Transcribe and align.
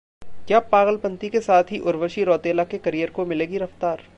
क्या 0.47 0.59
पागलपंती 0.59 1.29
के 1.29 1.39
साथ 1.39 1.71
ही 1.71 1.79
उर्वशी 1.79 2.23
रौतेला 2.23 2.63
के 2.63 2.77
करियर 2.77 3.09
को 3.09 3.25
मिलेगी 3.25 3.57
रफ्तार? 3.57 4.01